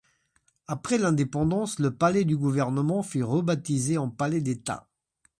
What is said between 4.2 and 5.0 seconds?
d'État.